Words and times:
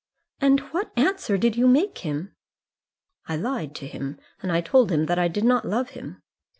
"And 0.39 0.61
what 0.71 0.91
answer 0.97 1.37
did 1.37 1.55
you 1.55 1.67
make 1.67 1.93
to 1.93 2.01
him?" 2.07 2.35
"I 3.27 3.35
lied 3.35 3.75
to 3.75 3.85
him 3.87 4.17
and 4.41 4.65
told 4.65 4.91
him 4.91 5.05
that 5.05 5.19
I 5.19 5.27
did 5.27 5.43
not 5.43 5.63
love 5.67 5.91
him." 5.91 6.23